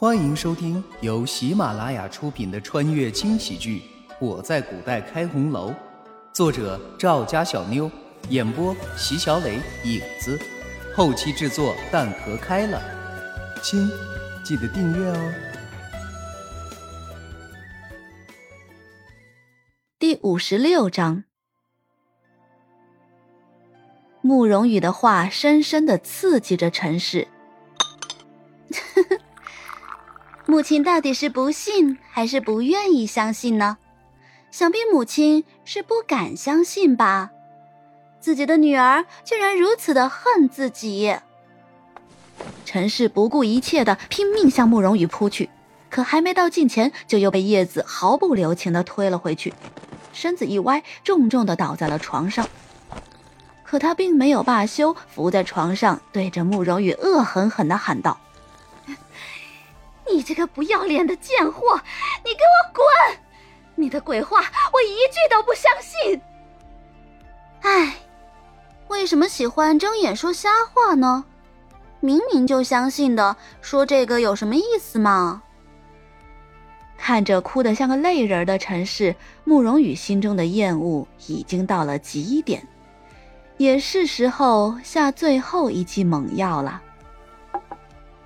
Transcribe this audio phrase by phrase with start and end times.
[0.00, 3.82] 欢迎收听由喜马拉雅出品的穿越轻喜剧
[4.18, 5.70] 《我在古代开红楼》，
[6.32, 7.90] 作者赵家小妞，
[8.30, 10.40] 演播席小磊、影子，
[10.96, 12.80] 后期制作蛋壳开了。
[13.62, 13.90] 亲，
[14.42, 15.32] 记得订阅哦。
[19.98, 21.24] 第五十六章，
[24.22, 27.28] 慕容羽的话深深的刺激着陈氏。
[30.50, 33.78] 母亲到底是不信还是不愿意相信呢？
[34.50, 37.30] 想必母亲是不敢相信吧。
[38.18, 41.14] 自己的女儿居然如此的恨自己。
[42.64, 45.48] 陈氏不顾一切的拼命向慕容羽扑去，
[45.88, 49.54] 可还没到近前，就又被叶子毫不留情的推了回去，
[50.12, 52.44] 身子一歪，重重的倒在了床上。
[53.62, 58.18] 可他并没有罢休，伏在床上，对着慕容羽恶狠狠的喊道。
[60.20, 61.80] 你这个不要脸的贱货，
[62.22, 63.18] 你给我滚！
[63.74, 66.20] 你的鬼话我一句都不相信。
[67.62, 67.96] 唉，
[68.88, 71.24] 为什么喜欢睁眼说瞎话呢？
[72.00, 75.42] 明明就相信的，说这个有什么意思嘛？
[76.98, 82.62] 看着哭得像个泪人的陈氏，慕容羽心中的厌恶已经到了极点，
[83.56, 86.82] 也是时候下最后一剂猛药了。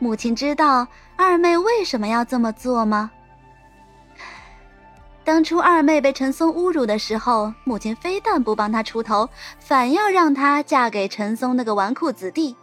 [0.00, 0.88] 母亲知道。
[1.16, 3.10] 二妹为什么要这么做吗？
[5.24, 9.28] 当初二妹被陈松侮辱的时候，母亲非但不帮她出头，
[9.58, 12.54] 反要让她嫁给陈松那个纨绔子弟。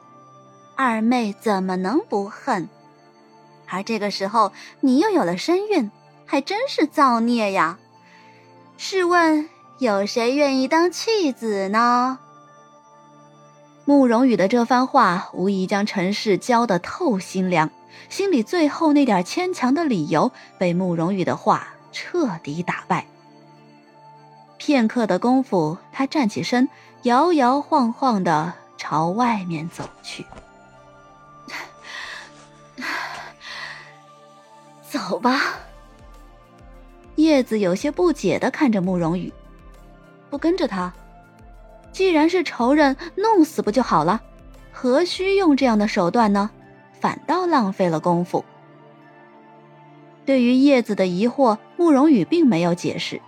[0.76, 2.70] 二妹怎么能不恨？
[3.68, 5.92] 而这个时候你又有了身孕，
[6.26, 7.80] 还真是造孽呀！
[8.78, 12.20] 试问有谁愿意当弃子呢？
[13.86, 17.70] 慕容羽的这番话，无疑将陈氏浇得透心凉。
[18.10, 23.06] 心里最后那点牵强的理由被慕容羽的话彻底打败。
[24.58, 26.70] 片刻的功夫，他站起身，
[27.04, 30.26] 摇摇晃晃的朝外面走去。
[34.90, 35.42] 走吧。
[37.16, 39.32] 叶子有些不解的看着慕容羽，
[40.30, 40.94] 不跟着他。
[41.92, 44.22] 既然是仇人，弄死不就好了？
[44.72, 46.50] 何须用这样的手段呢？
[47.04, 48.46] 反倒浪费了功夫。
[50.26, 53.22] 对于叶子的疑惑，慕容羽并没有解释。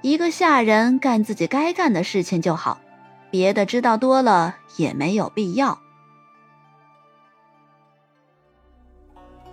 [0.00, 2.80] 一个下人干自己该干的事情就好，
[3.30, 5.78] 别的知道多了也没有必要。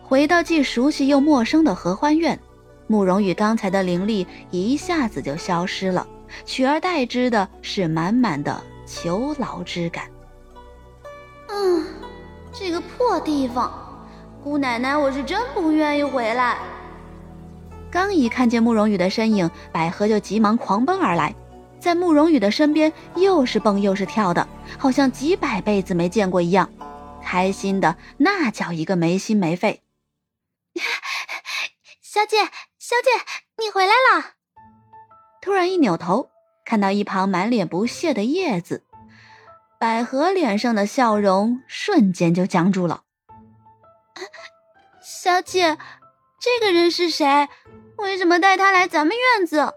[0.02, 2.40] 回到既熟悉又陌生的合欢院，
[2.88, 6.08] 慕容羽刚才的灵力一下子就消失了，
[6.46, 10.06] 取而代之的是满满的囚牢之感。
[11.50, 11.84] 嗯。
[12.56, 14.08] 这个破地方，
[14.44, 16.59] 姑奶奶，我是真不愿意回来。
[17.91, 21.34] 刚一看见慕容羽的身影，百合就急忙狂奔而来，
[21.80, 24.47] 在慕容羽的身边又是蹦又是跳的，
[24.78, 26.69] 好像几百辈子没见过一样，
[27.24, 29.81] 开心的那叫一个没心没肺。
[32.02, 32.38] 小姐，
[32.78, 33.09] 小姐，
[33.58, 34.34] 你回来了！
[35.41, 36.30] 突然一扭头，
[36.64, 38.84] 看到一旁满脸不屑的叶子。
[39.84, 43.02] 百合脸上的笑容瞬间就僵住了。
[45.02, 45.78] 小姐，
[46.40, 47.50] 这个人是谁？
[47.98, 49.74] 为什么带他来咱们院子？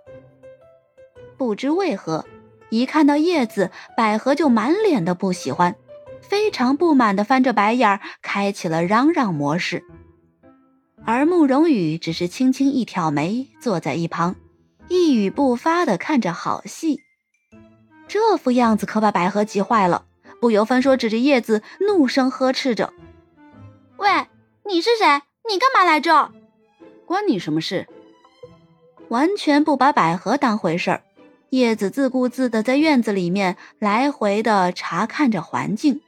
[1.36, 2.24] 不知为何，
[2.70, 5.74] 一看到叶子，百合就满脸的不喜欢，
[6.20, 9.82] 非常不满的翻着白眼儿，开启了嚷嚷模式。
[11.04, 14.36] 而慕容羽只是轻轻一挑眉，坐在一旁，
[14.86, 17.00] 一语不发的看着好戏。
[18.16, 20.06] 这副样子可把百合急坏了，
[20.40, 22.94] 不由分说，指着叶子怒声呵斥着
[23.98, 24.08] ：“喂，
[24.64, 25.04] 你是谁？
[25.46, 26.32] 你干嘛来这儿？
[27.04, 27.86] 关你什么事？”
[29.10, 31.02] 完全不把百合当回事儿，
[31.50, 36.00] 叶子自顾自的在院子里面来回的查看着环境。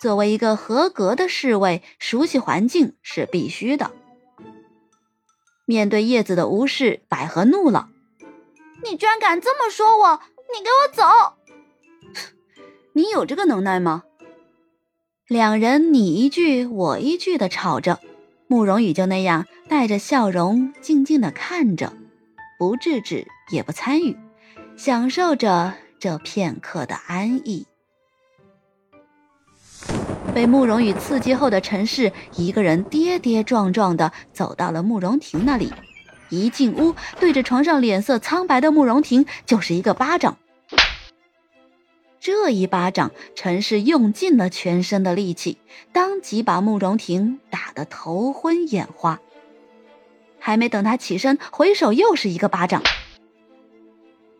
[0.00, 3.90] 作为一个合格的侍卫，熟悉环境是必须的。
[5.66, 7.88] 面对叶子的无视，百合怒了
[8.88, 10.20] ：“你居然敢这么说我！”
[10.52, 11.02] 你给我走！
[12.92, 14.02] 你有这个能耐吗？
[15.26, 18.00] 两人你一句我一句的吵着，
[18.48, 21.94] 慕容羽就那样带着笑容静静的看着，
[22.58, 24.14] 不制止也不参与，
[24.76, 27.66] 享受着这片刻的安逸。
[30.34, 35.72] 被慕容羽刺激后的陈氏一个人跌跌撞撞的走到了慕容婷那里，
[36.28, 40.36] 一进屋对着床上脸色苍白的慕容婷就是一个巴掌。
[42.22, 45.58] 这一巴掌，陈氏用尽了全身的力气，
[45.92, 49.20] 当即把慕容婷打得头昏眼花。
[50.38, 52.80] 还没等他起身，回手又是一个巴掌。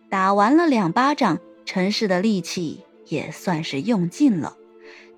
[0.08, 4.56] 打完了两巴掌，陈氏的力气也算是用尽了，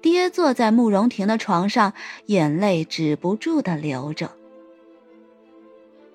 [0.01, 1.93] 跌坐在慕容婷的床上，
[2.27, 4.31] 眼泪止不住的流着。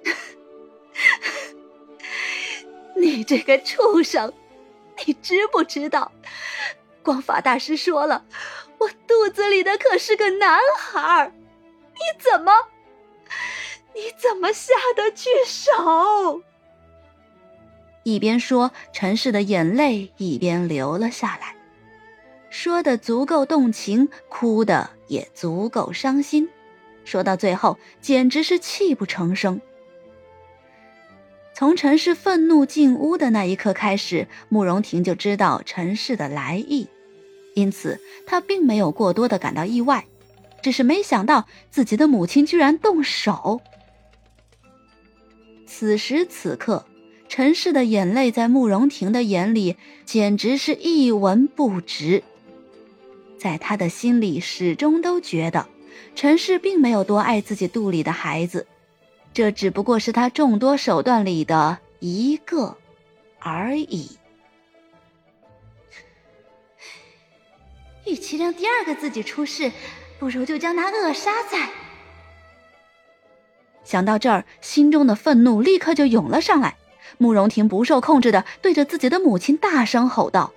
[2.99, 4.33] 你这个畜生！
[5.05, 6.11] 你知不知道，
[7.09, 8.23] 光法大师说了，
[8.77, 11.31] 我肚子里的可是个男孩，
[11.95, 12.51] 你怎么，
[13.95, 16.43] 你怎么下得去手？
[18.03, 21.55] 一边说，陈氏的眼泪一边流了下来，
[22.51, 26.47] 说的足够动情，哭的也足够伤心，
[27.05, 29.59] 说到最后，简直是泣不成声。
[31.55, 36.87] 从陈氏愤怒进屋的那一刻开始，慕容婷就知道陈氏的来意，
[37.59, 40.05] 因此他并没有过多的感到意外，
[40.61, 43.61] 只是没想到自己的母亲居然动手。
[45.65, 46.85] 此时此刻，
[47.27, 49.75] 陈氏的眼泪在慕容婷的眼里
[50.05, 52.23] 简直是一文不值，
[53.37, 55.67] 在他的心里始终都觉得
[56.15, 58.65] 陈氏并没有多爱自己肚里的孩子。
[59.33, 62.75] 这只不过是他众多手段里的一个
[63.37, 64.18] 而已。
[68.09, 69.71] 与其让第二个自己出事，
[70.19, 71.69] 不如就将他扼杀在……
[73.83, 76.77] 想到这儿，心中的愤怒立刻就涌了上来。
[77.17, 80.53] 慕容婷不受控制的对着自己的母亲大声吼道：“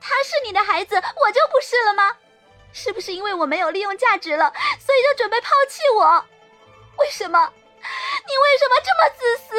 [0.00, 2.16] 他是你的孩子，我就不是了吗？
[2.72, 6.24] 是不是因为我没有利用价值了，所以就准备抛弃我？”
[6.98, 7.52] 为什么？
[8.26, 9.54] 你为什么这么自私？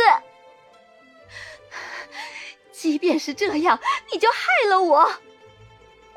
[2.73, 3.79] 即便是这样，
[4.11, 5.11] 你就害了我。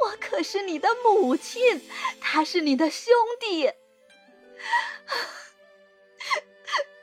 [0.02, 1.82] 我可是你的母亲，
[2.20, 3.70] 他是你的兄弟。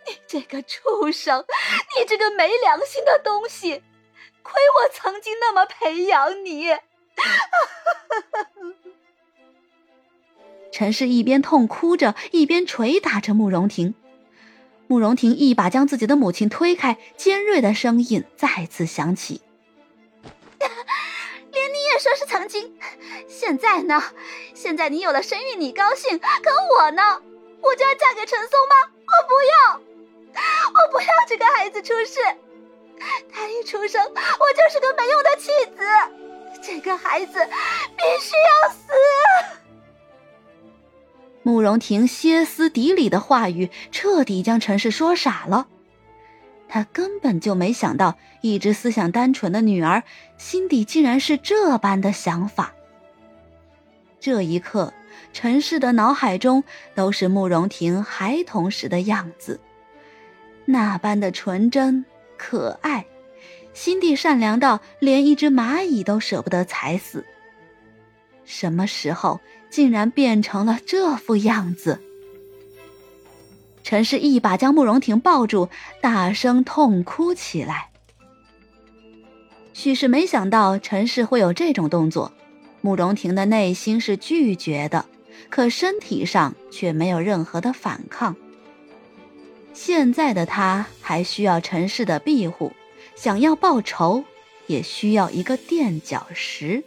[0.07, 1.45] 你这个畜生，
[1.97, 3.83] 你这个没良心的东西！
[4.41, 6.69] 亏我曾经那么培养你。
[10.71, 13.95] 陈氏一边痛哭着，一边捶打着慕容婷。
[14.87, 19.41] 慕容婷一把将自己的母亲推开，尖锐的声音再次响起
[23.47, 24.03] ：“现在呢？
[24.53, 26.27] 现在你有了身孕，你高兴，可
[26.75, 27.01] 我呢？
[27.61, 28.91] 我就要嫁给陈松吗？
[29.05, 29.79] 我不要，
[30.67, 32.19] 我不要这个孩子出世。
[33.31, 36.61] 他一出生，我就是个没用的弃子。
[36.61, 37.39] 这个孩子
[37.95, 38.91] 必须要死。”
[41.41, 45.67] 慕容婷歇斯底里的话语彻底将陈氏说傻了，
[46.67, 50.03] 他根本就没想到，一直思想单纯的女儿
[50.37, 52.73] 心底竟然是这般的想法。
[54.19, 54.93] 这一刻，
[55.33, 56.63] 陈氏的脑海中
[56.95, 59.59] 都是慕容婷孩童时的样子，
[60.65, 62.05] 那般的纯真
[62.37, 63.05] 可爱，
[63.73, 67.25] 心地善良到连一只蚂蚁都舍不得踩死。
[68.45, 69.39] 什么时候？
[69.69, 71.99] 竟然变成了这副样子！
[73.83, 75.67] 陈氏一把将慕容婷抱住，
[76.01, 77.89] 大声痛哭起来。
[79.73, 82.31] 许是没想到陈氏会有这种动作，
[82.81, 85.05] 慕容婷的内心是拒绝的，
[85.49, 88.35] 可身体上却没有任何的反抗。
[89.73, 92.73] 现在的他还需要陈氏的庇护，
[93.15, 94.23] 想要报仇，
[94.67, 96.83] 也需要一个垫脚石。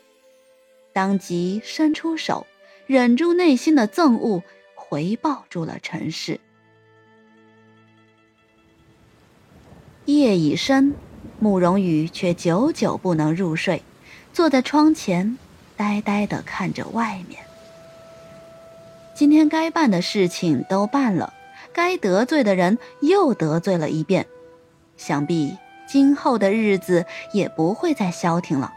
[0.92, 2.46] 当即伸出手。
[2.86, 4.42] 忍住内心的憎恶，
[4.74, 6.40] 回报住了陈氏。
[10.06, 10.92] 夜已深，
[11.38, 13.84] 慕容羽却久久不能入睡，
[14.32, 15.38] 坐在窗前，
[15.80, 17.40] 呆呆的看着外面。
[19.14, 21.32] 今天该办的事情都办了，
[21.72, 24.26] 该得罪的人又得罪了一遍，
[24.98, 25.56] 想必
[25.88, 28.74] 今后的日子也不会再消停了。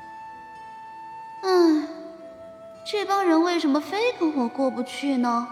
[2.86, 5.48] 这帮人为什么非跟我过不去呢？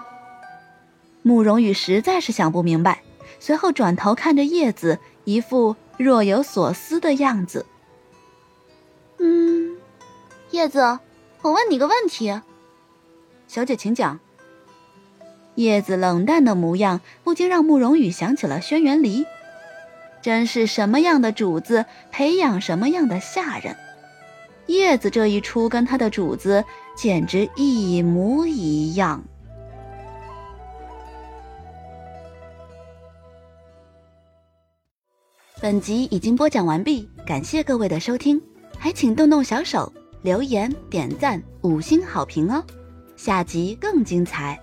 [1.21, 3.01] 慕容羽实在是想不明白，
[3.41, 7.65] 随后转头看着叶子，一副若有所思的样子。
[9.19, 9.77] 嗯，
[10.51, 10.99] 叶子，
[11.41, 12.41] 我问你个问题。
[13.47, 14.19] 小姐，请讲。
[15.55, 19.25] 叶子冷淡的模样，不禁让慕容羽想起了轩辕离。
[20.21, 23.75] 真是什么样的主子，培养什么样的下人。
[24.67, 26.63] 叶子这一出，跟他的主子
[26.95, 29.23] 简直一模一样。
[35.59, 38.41] 本集已经播讲完毕，感谢各位的收听，
[38.77, 42.63] 还请动动小手留言、点赞、五星好评哦！
[43.15, 44.59] 下集更精彩。